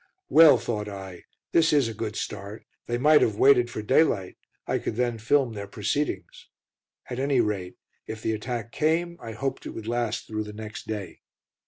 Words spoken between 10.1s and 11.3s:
through the next day.